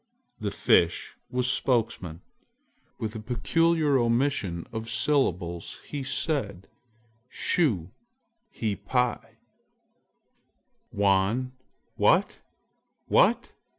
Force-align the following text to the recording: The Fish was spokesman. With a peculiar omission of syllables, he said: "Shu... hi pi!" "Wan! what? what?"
The 0.39 0.49
Fish 0.49 1.15
was 1.29 1.45
spokesman. 1.47 2.21
With 2.97 3.15
a 3.15 3.19
peculiar 3.19 3.99
omission 3.99 4.65
of 4.71 4.89
syllables, 4.89 5.79
he 5.85 6.01
said: 6.01 6.65
"Shu... 7.29 7.91
hi 8.51 8.79
pi!" 8.83 9.37
"Wan! 10.91 11.51
what? 11.97 12.39
what?" 13.05 13.53